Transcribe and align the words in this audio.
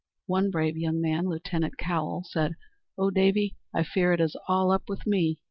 One 0.25 0.49
brave 0.49 0.77
young 0.77 0.99
man, 0.99 1.27
Lieutenant 1.27 1.77
Cowell, 1.77 2.23
said, 2.27 2.55
"O, 2.97 3.11
Davy, 3.11 3.55
I 3.71 3.83
fear 3.83 4.13
it 4.13 4.19
is 4.19 4.35
all 4.47 4.71
up 4.71 4.89
with 4.89 5.05
me!" 5.05 5.37